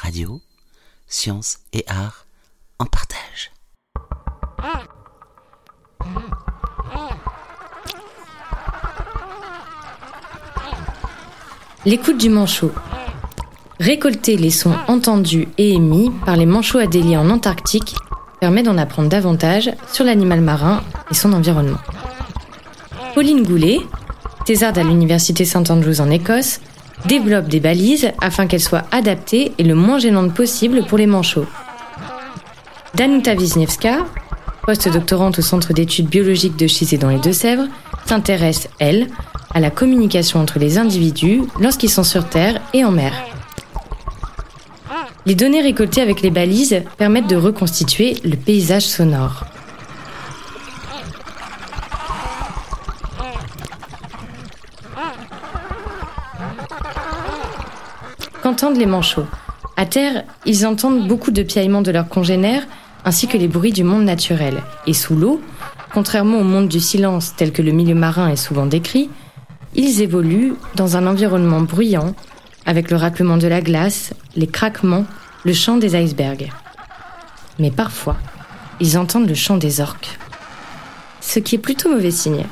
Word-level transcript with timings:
Radio, 0.00 0.40
science 1.06 1.58
et 1.72 1.84
art 1.86 2.26
en 2.78 2.86
partage. 2.86 3.52
L'écoute 11.84 12.18
du 12.18 12.30
manchot. 12.30 12.72
Récolter 13.78 14.36
les 14.36 14.50
sons 14.50 14.74
entendus 14.88 15.48
et 15.58 15.72
émis 15.72 16.10
par 16.24 16.36
les 16.36 16.46
manchots 16.46 16.78
adéliens 16.78 17.20
en 17.20 17.30
Antarctique 17.30 17.94
permet 18.40 18.62
d'en 18.62 18.78
apprendre 18.78 19.08
davantage 19.08 19.70
sur 19.92 20.04
l'animal 20.04 20.40
marin 20.40 20.82
et 21.10 21.14
son 21.14 21.32
environnement. 21.32 21.80
Pauline 23.14 23.44
Goulet, 23.44 23.80
thésarde 24.46 24.78
à 24.78 24.82
l'Université 24.82 25.44
St 25.44 25.70
Andrews 25.70 26.00
en 26.00 26.10
Écosse, 26.10 26.60
développe 27.06 27.48
des 27.48 27.60
balises 27.60 28.10
afin 28.20 28.46
qu'elles 28.46 28.60
soient 28.60 28.84
adaptées 28.90 29.52
et 29.58 29.62
le 29.62 29.74
moins 29.74 29.98
gênantes 29.98 30.34
possible 30.34 30.84
pour 30.86 30.98
les 30.98 31.06
manchots. 31.06 31.46
Danuta 32.94 33.34
Wisniewska, 33.34 34.06
post-doctorante 34.62 35.38
au 35.38 35.42
Centre 35.42 35.72
d'études 35.72 36.08
biologiques 36.08 36.56
de 36.56 36.66
Chizé 36.66 36.96
dans 36.96 37.10
les 37.10 37.18
Deux-Sèvres, 37.18 37.68
s'intéresse, 38.06 38.68
elle, 38.78 39.08
à 39.52 39.60
la 39.60 39.70
communication 39.70 40.40
entre 40.40 40.58
les 40.58 40.78
individus 40.78 41.42
lorsqu'ils 41.60 41.90
sont 41.90 42.04
sur 42.04 42.28
Terre 42.28 42.60
et 42.72 42.84
en 42.84 42.90
mer. 42.90 43.12
Les 45.26 45.34
données 45.34 45.62
récoltées 45.62 46.02
avec 46.02 46.20
les 46.20 46.30
balises 46.30 46.82
permettent 46.98 47.28
de 47.28 47.36
reconstituer 47.36 48.16
le 48.24 48.36
paysage 48.36 48.82
sonore. 48.82 49.44
Qu'entendent 58.44 58.76
les 58.76 58.84
manchots 58.84 59.24
À 59.74 59.86
terre, 59.86 60.22
ils 60.44 60.66
entendent 60.66 61.08
beaucoup 61.08 61.30
de 61.30 61.42
piaillements 61.42 61.80
de 61.80 61.90
leurs 61.90 62.10
congénères 62.10 62.66
ainsi 63.06 63.26
que 63.26 63.38
les 63.38 63.48
bruits 63.48 63.72
du 63.72 63.84
monde 63.84 64.04
naturel. 64.04 64.62
Et 64.86 64.92
sous 64.92 65.16
l'eau, 65.16 65.40
contrairement 65.94 66.40
au 66.40 66.44
monde 66.44 66.68
du 66.68 66.78
silence 66.78 67.32
tel 67.34 67.52
que 67.52 67.62
le 67.62 67.72
milieu 67.72 67.94
marin 67.94 68.28
est 68.28 68.36
souvent 68.36 68.66
décrit, 68.66 69.08
ils 69.74 70.02
évoluent 70.02 70.56
dans 70.74 70.98
un 70.98 71.06
environnement 71.06 71.62
bruyant 71.62 72.14
avec 72.66 72.90
le 72.90 72.98
raclement 72.98 73.38
de 73.38 73.46
la 73.46 73.62
glace, 73.62 74.12
les 74.36 74.46
craquements, 74.46 75.06
le 75.44 75.54
chant 75.54 75.78
des 75.78 75.96
icebergs. 75.96 76.52
Mais 77.58 77.70
parfois, 77.70 78.18
ils 78.78 78.98
entendent 78.98 79.28
le 79.28 79.34
chant 79.34 79.56
des 79.56 79.80
orques. 79.80 80.18
Ce 81.22 81.38
qui 81.38 81.54
est 81.54 81.58
plutôt 81.66 81.88
mauvais 81.88 82.10
signe. 82.10 82.44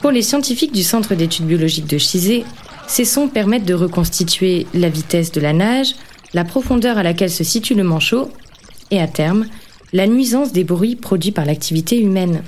Pour 0.00 0.10
les 0.10 0.22
scientifiques 0.22 0.72
du 0.72 0.82
Centre 0.82 1.14
d'études 1.14 1.46
biologiques 1.46 1.90
de 1.90 1.98
Chizé, 1.98 2.46
ces 2.90 3.04
sons 3.04 3.28
permettent 3.28 3.66
de 3.66 3.74
reconstituer 3.74 4.66
la 4.74 4.88
vitesse 4.88 5.30
de 5.30 5.40
la 5.40 5.52
nage, 5.52 5.94
la 6.34 6.42
profondeur 6.44 6.98
à 6.98 7.04
laquelle 7.04 7.30
se 7.30 7.44
situe 7.44 7.74
le 7.74 7.84
manchot 7.84 8.28
et 8.90 9.00
à 9.00 9.06
terme, 9.06 9.46
la 9.92 10.08
nuisance 10.08 10.50
des 10.52 10.64
bruits 10.64 10.96
produits 10.96 11.30
par 11.30 11.44
l'activité 11.44 12.00
humaine. 12.00 12.42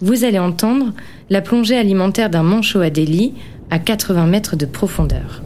Vous 0.00 0.24
allez 0.24 0.40
entendre 0.40 0.92
la 1.30 1.40
plongée 1.40 1.76
alimentaire 1.76 2.30
d'un 2.30 2.42
manchot 2.42 2.80
à 2.80 2.90
délit 2.90 3.34
à 3.70 3.78
80 3.78 4.26
mètres 4.26 4.56
de 4.56 4.66
profondeur. 4.66 5.40